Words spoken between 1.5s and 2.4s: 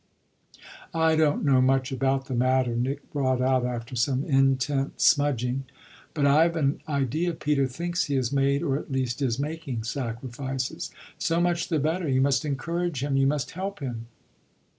much about the